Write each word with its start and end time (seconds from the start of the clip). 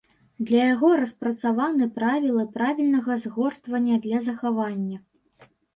Для 0.51 0.61
яго 0.75 0.89
распрацаваны 1.01 1.89
правілы 1.99 2.49
правільнага 2.59 3.21
згортвання 3.27 3.95
для 4.09 4.17
захавання. 4.31 4.97